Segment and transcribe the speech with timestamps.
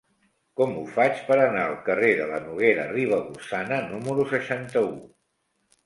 [0.59, 4.95] Com ho faig per anar al carrer de la Noguera Ribagorçana número seixanta-u?